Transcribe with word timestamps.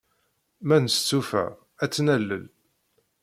Ma 0.67 0.77
nestufa, 0.77 1.43
ad 1.83 1.89
tt-nalel. 1.91 2.43